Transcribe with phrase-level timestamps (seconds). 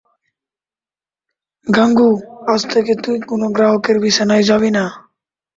[1.67, 2.09] গাঙু,
[2.47, 4.85] আজ থেকে তুই কোনো গ্রাহকের বিছানায় যাবি না।